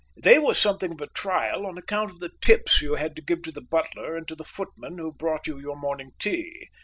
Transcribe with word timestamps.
They 0.17 0.39
were 0.39 0.55
something 0.55 0.93
of 0.93 1.01
a 1.01 1.05
trial 1.09 1.67
on 1.67 1.77
account 1.77 2.09
of 2.09 2.17
the 2.19 2.31
tips 2.41 2.81
you 2.81 2.95
had 2.95 3.15
to 3.17 3.21
give 3.21 3.43
to 3.43 3.51
the 3.51 3.61
butler 3.61 4.15
and 4.17 4.27
to 4.29 4.35
the 4.35 4.43
footman 4.43 4.97
who 4.97 5.13
brought 5.13 5.45
you 5.45 5.59
your 5.59 5.75
morning 5.75 6.13
tea. 6.17 6.69